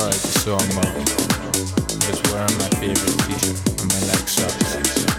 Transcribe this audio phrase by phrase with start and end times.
[0.00, 1.06] world is so unbound.
[2.00, 5.09] Just wearing my favorite t-shirt and my leg socks.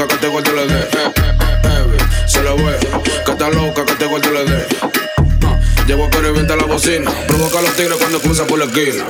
[0.00, 0.88] loca que te guarde le dé.
[2.26, 2.78] Se la ve,
[3.24, 4.66] que está loca que te guarde le dé.
[5.86, 7.10] Llevo a y revienta la bocina.
[7.26, 9.04] Provoca a los tigres cuando cruza por la esquina.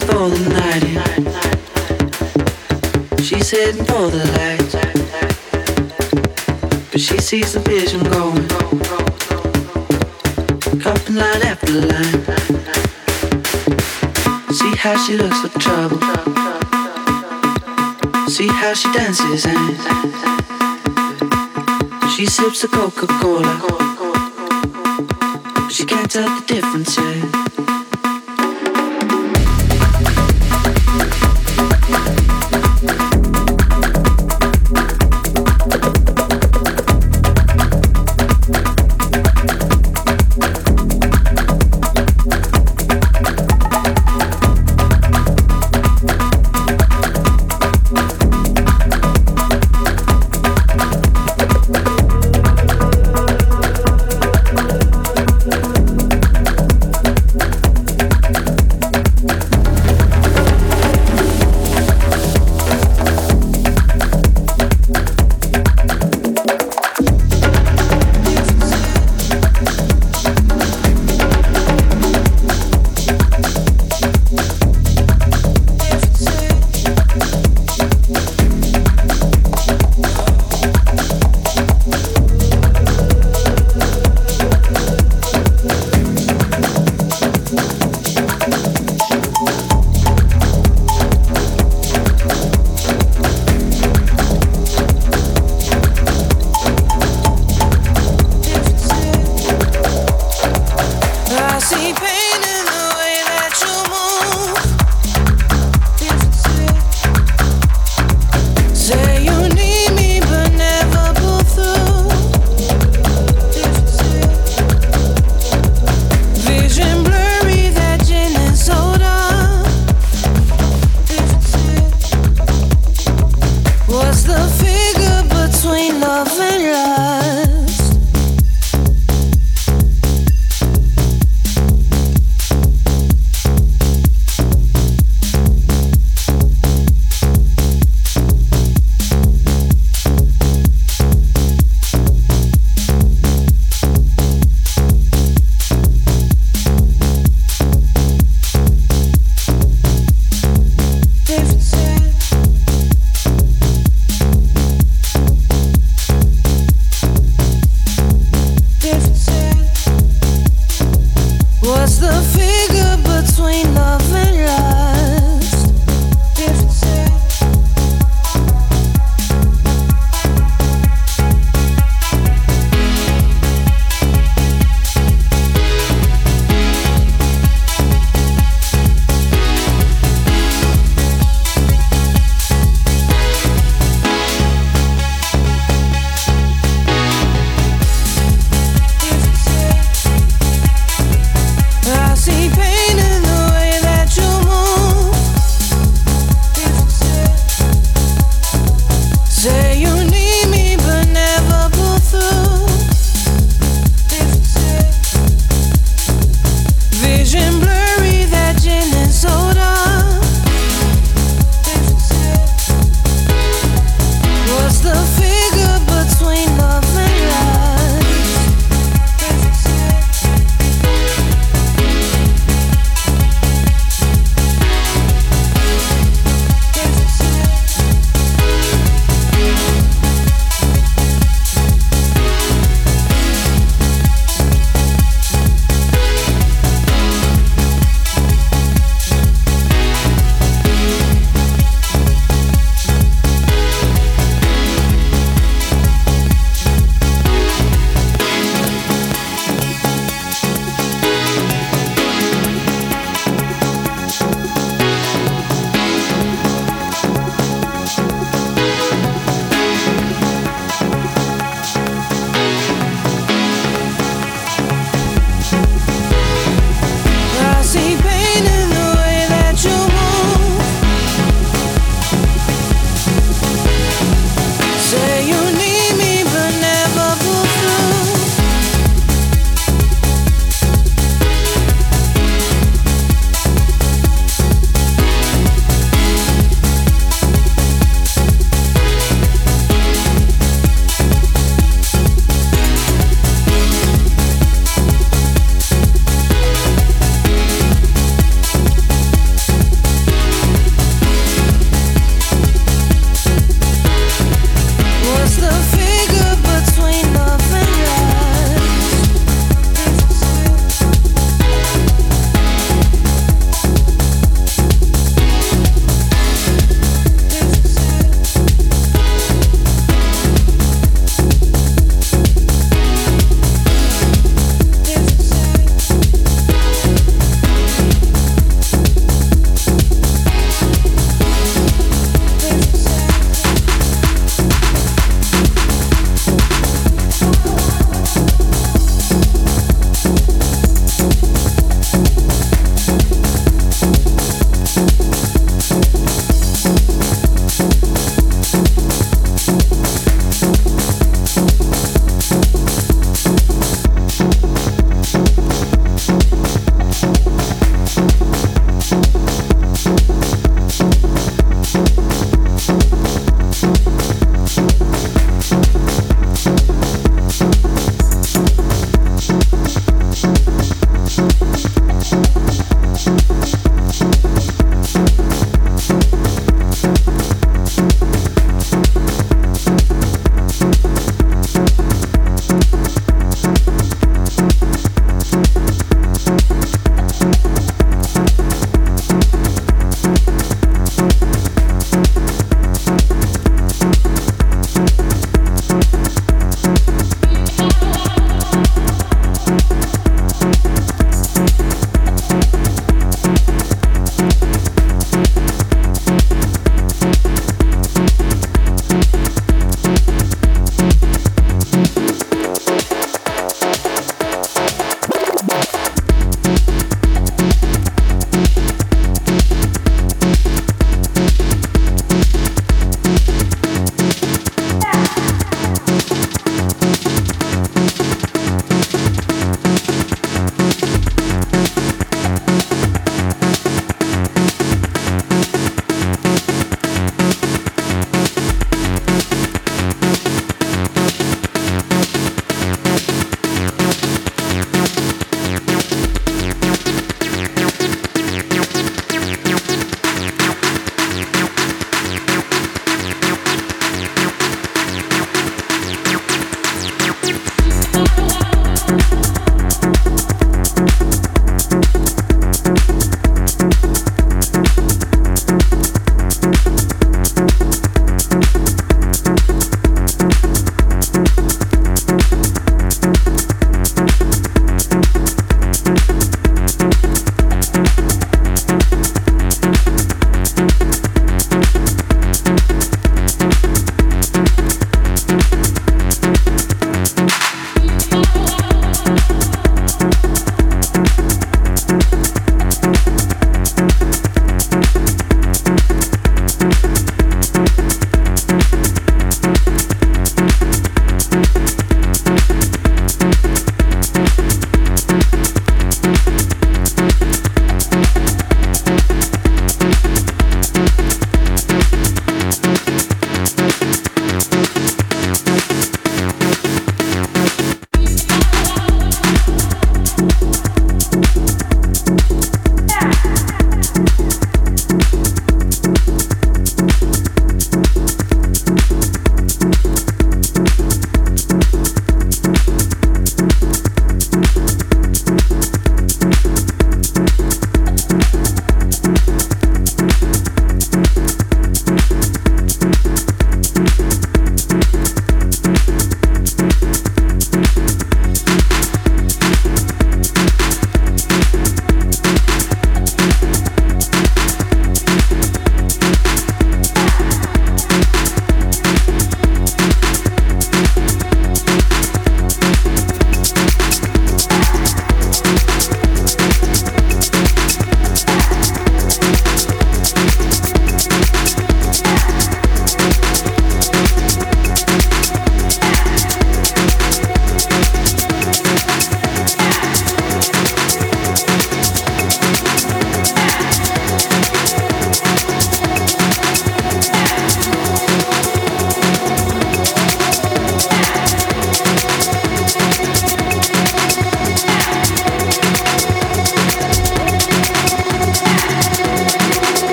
[0.00, 0.84] For the night.
[3.22, 4.72] She's heading for the light.
[6.90, 8.48] But she sees the vision going.
[10.80, 12.24] Cupping line after line.
[14.52, 16.00] See how she looks for trouble.
[18.28, 19.76] See how she dances and
[22.10, 23.60] she sips the Coca-Cola.
[25.70, 27.43] She can't tell the difference yet.